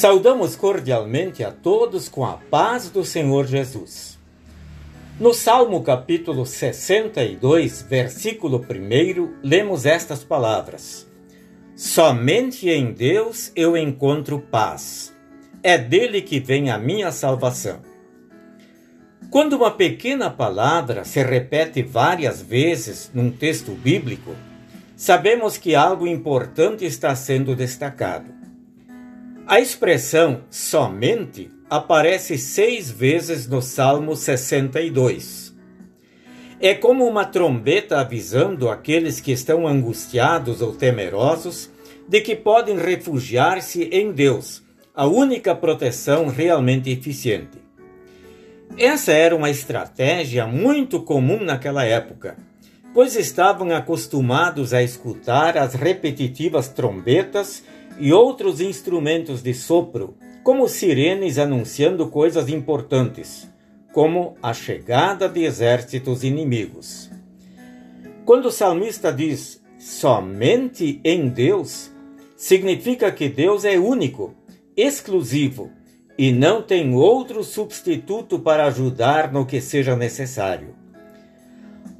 Saudamos 0.00 0.54
cordialmente 0.54 1.42
a 1.42 1.50
todos 1.50 2.08
com 2.08 2.24
a 2.24 2.34
paz 2.34 2.88
do 2.88 3.04
Senhor 3.04 3.48
Jesus. 3.48 4.16
No 5.18 5.34
Salmo 5.34 5.82
capítulo 5.82 6.46
62, 6.46 7.82
versículo 7.82 8.58
1, 8.58 9.38
lemos 9.42 9.84
estas 9.84 10.22
palavras: 10.22 11.04
Somente 11.74 12.70
em 12.70 12.92
Deus 12.92 13.50
eu 13.56 13.76
encontro 13.76 14.38
paz. 14.38 15.12
É 15.64 15.76
dele 15.76 16.22
que 16.22 16.38
vem 16.38 16.70
a 16.70 16.78
minha 16.78 17.10
salvação. 17.10 17.80
Quando 19.32 19.54
uma 19.54 19.72
pequena 19.72 20.30
palavra 20.30 21.02
se 21.02 21.20
repete 21.24 21.82
várias 21.82 22.40
vezes 22.40 23.10
num 23.12 23.32
texto 23.32 23.72
bíblico, 23.72 24.30
sabemos 24.96 25.56
que 25.56 25.74
algo 25.74 26.06
importante 26.06 26.84
está 26.84 27.16
sendo 27.16 27.56
destacado. 27.56 28.37
A 29.48 29.60
expressão 29.60 30.42
somente 30.50 31.50
aparece 31.70 32.36
seis 32.36 32.90
vezes 32.90 33.48
no 33.48 33.62
Salmo 33.62 34.14
62. 34.14 35.56
É 36.60 36.74
como 36.74 37.06
uma 37.06 37.24
trombeta 37.24 37.98
avisando 37.98 38.68
aqueles 38.68 39.20
que 39.20 39.32
estão 39.32 39.66
angustiados 39.66 40.60
ou 40.60 40.74
temerosos 40.74 41.70
de 42.06 42.20
que 42.20 42.36
podem 42.36 42.76
refugiar-se 42.76 43.84
em 43.84 44.12
Deus, 44.12 44.62
a 44.94 45.06
única 45.06 45.54
proteção 45.54 46.26
realmente 46.26 46.90
eficiente. 46.90 47.56
Essa 48.76 49.12
era 49.12 49.34
uma 49.34 49.48
estratégia 49.48 50.46
muito 50.46 51.00
comum 51.00 51.42
naquela 51.42 51.84
época, 51.84 52.36
pois 52.92 53.16
estavam 53.16 53.74
acostumados 53.74 54.74
a 54.74 54.82
escutar 54.82 55.56
as 55.56 55.72
repetitivas 55.72 56.68
trombetas 56.68 57.64
e 57.98 58.12
outros 58.12 58.60
instrumentos 58.60 59.42
de 59.42 59.52
sopro, 59.54 60.16
como 60.42 60.68
sirenes 60.68 61.38
anunciando 61.38 62.08
coisas 62.08 62.48
importantes, 62.48 63.48
como 63.92 64.36
a 64.42 64.54
chegada 64.54 65.28
de 65.28 65.44
exércitos 65.44 66.22
inimigos. 66.22 67.10
Quando 68.24 68.46
o 68.46 68.52
salmista 68.52 69.12
diz 69.12 69.62
somente 69.78 71.00
em 71.04 71.28
Deus, 71.28 71.90
significa 72.36 73.10
que 73.10 73.28
Deus 73.28 73.64
é 73.64 73.78
único, 73.78 74.34
exclusivo 74.76 75.70
e 76.16 76.32
não 76.32 76.62
tem 76.62 76.94
outro 76.94 77.42
substituto 77.42 78.38
para 78.38 78.66
ajudar 78.66 79.32
no 79.32 79.46
que 79.46 79.60
seja 79.60 79.96
necessário. 79.96 80.74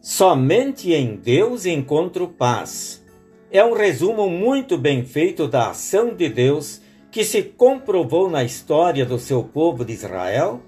Somente 0.00 0.92
em 0.92 1.16
Deus 1.16 1.66
encontro 1.66 2.28
paz 2.28 3.04
é 3.50 3.64
um 3.64 3.72
resumo 3.72 4.28
muito 4.28 4.76
bem 4.76 5.04
feito 5.04 5.48
da 5.48 5.70
ação 5.70 6.14
de 6.14 6.28
Deus 6.28 6.82
que 7.10 7.24
se 7.24 7.42
comprovou 7.42 8.28
na 8.28 8.44
história 8.44 9.06
do 9.06 9.18
seu 9.18 9.42
povo 9.42 9.84
de 9.84 9.92
Israel, 9.92 10.60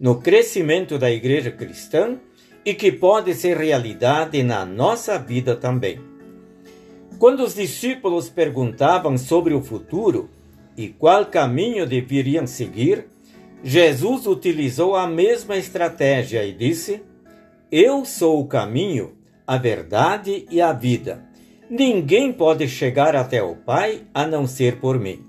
no 0.00 0.20
crescimento 0.20 0.98
da 0.98 1.10
igreja 1.10 1.50
cristã 1.50 2.18
e 2.64 2.72
que 2.72 2.90
pode 2.90 3.34
ser 3.34 3.58
realidade 3.58 4.42
na 4.42 4.64
nossa 4.64 5.18
vida 5.18 5.54
também. 5.54 6.00
Quando 7.18 7.40
os 7.40 7.54
discípulos 7.54 8.30
perguntavam 8.30 9.18
sobre 9.18 9.52
o 9.52 9.62
futuro 9.62 10.30
e 10.76 10.88
qual 10.88 11.26
caminho 11.26 11.86
deveriam 11.86 12.46
seguir, 12.46 13.06
Jesus 13.62 14.26
utilizou 14.26 14.96
a 14.96 15.06
mesma 15.06 15.56
estratégia 15.56 16.44
e 16.44 16.52
disse: 16.52 17.02
Eu 17.70 18.04
sou 18.04 18.40
o 18.40 18.46
caminho, 18.46 19.12
a 19.46 19.58
verdade 19.58 20.46
e 20.50 20.60
a 20.60 20.72
vida. 20.72 21.31
Ninguém 21.74 22.30
pode 22.30 22.68
chegar 22.68 23.16
até 23.16 23.42
o 23.42 23.56
Pai 23.56 24.02
a 24.12 24.26
não 24.26 24.46
ser 24.46 24.76
por 24.76 25.00
mim. 25.00 25.24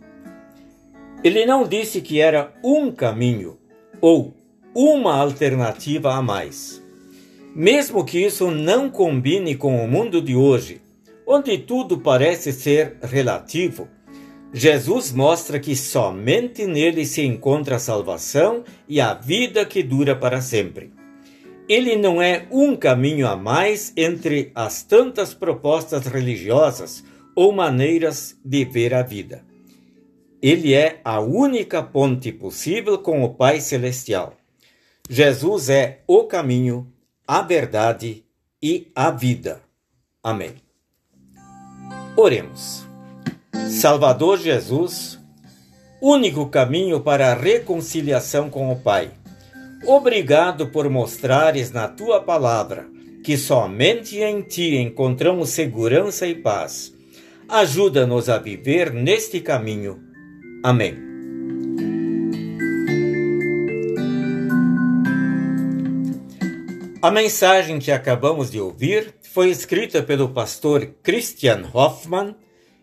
Ele 1.24 1.46
não 1.46 1.66
disse 1.66 2.02
que 2.02 2.20
era 2.20 2.54
um 2.62 2.92
caminho 2.92 3.58
ou 4.02 4.34
uma 4.76 5.16
alternativa 5.16 6.14
a 6.14 6.22
mais. 6.22 6.84
Mesmo 7.56 8.04
que 8.04 8.20
isso 8.20 8.52
não 8.52 8.90
combine 8.90 9.56
com 9.56 9.86
o 9.86 9.88
mundo 9.88 10.22
de 10.22 10.36
hoje, 10.36 10.81
onde 11.26 11.58
tudo 11.59 11.98
parece 11.98 12.52
ser 12.52 12.98
relativo, 13.02 13.88
Jesus 14.52 15.14
mostra 15.14 15.62
que 15.62 15.78
somente 15.78 16.68
nele 16.68 17.06
se 17.06 17.22
encontra 17.25 17.78
a 17.78 17.80
salvação 17.80 18.66
e 18.86 19.00
a 19.00 19.14
vida 19.14 19.66
que 19.66 19.81
dura 19.81 20.14
para 20.14 20.42
sempre 20.42 20.92
ele 21.68 21.96
não 21.96 22.22
é 22.22 22.46
um 22.51 22.75
caminho 22.75 23.28
a 23.28 23.35
mais 23.35 23.94
entre 23.96 24.51
as 24.53 24.84
tantas 24.84 25.34
propostas 25.34 26.06
religiosas 26.06 27.03
ou 27.35 27.51
maneiras 27.51 28.38
de 28.44 28.66
ver 28.66 28.94
a 28.94 29.01
vida. 29.01 29.44
Ele 30.41 30.74
é 30.74 31.00
a 31.06 31.22
única 31.22 31.81
ponte 31.81 32.31
possível 32.31 32.97
com 32.97 33.24
o 33.24 33.34
Pai 33.34 33.62
Celestial. 33.62 34.34
Jesus 35.09 35.69
é 35.69 36.01
o 36.06 36.25
caminho, 36.25 36.91
a 37.25 37.41
verdade 37.41 38.25
e 38.62 38.91
a 38.94 39.09
vida. 39.09 39.62
Amém. 40.22 40.56
Oremos. 42.18 42.85
Salvador 43.69 44.38
Jesus, 44.38 45.18
único 46.01 46.47
caminho 46.47 47.00
para 47.00 47.31
a 47.31 47.35
reconciliação 47.35 48.50
com 48.50 48.72
o 48.72 48.80
Pai 48.80 49.12
Obrigado 49.86 50.68
por 50.68 50.90
mostrares 50.90 51.72
na 51.72 51.88
tua 51.88 52.22
palavra 52.22 52.88
que 53.24 53.38
somente 53.38 54.20
em 54.20 54.42
ti 54.42 54.76
encontramos 54.76 55.50
segurança 55.50 56.28
e 56.28 56.36
paz. 56.36 56.94
Ajuda-nos 57.48 58.28
a 58.30 58.38
viver 58.38 58.92
neste 58.92 59.40
caminho. 59.40 60.00
Amém. 60.62 60.98
A 67.02 67.12
mensagem 67.12 67.80
que 67.80 67.92
acabamos 67.92 68.50
de 68.50 68.60
ouvir 68.60 69.14
foi 69.22 69.50
escrita 69.50 70.02
pelo 70.02 70.30
pastor 70.30 70.96
Christian 71.04 71.64
Hoffman 71.74 72.36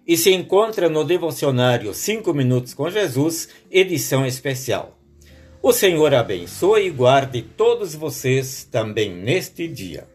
e 0.07 0.17
se 0.17 0.33
encontra 0.33 0.89
no 0.89 1.05
devocionário 1.05 1.95
5 1.95 2.35
Minutos 2.35 2.75
com 2.75 2.91
Jesus, 2.91 3.49
edição 3.71 4.27
especial. 4.27 5.00
O 5.63 5.75
Senhor 5.75 6.15
abençoe 6.15 6.87
e 6.87 6.91
guarde 6.91 7.43
todos 7.43 7.95
vocês 7.95 8.65
também 8.65 9.15
neste 9.15 9.69
dia. 9.69 10.09